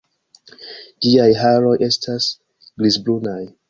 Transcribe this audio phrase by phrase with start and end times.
[1.07, 2.35] Ĝiaj haroj estas
[2.67, 3.43] grizbrunaj.